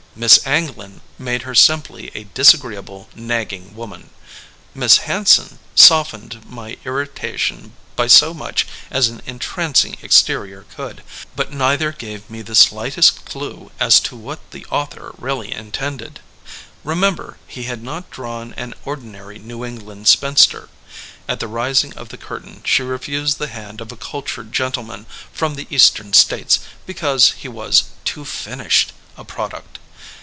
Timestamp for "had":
17.63-17.81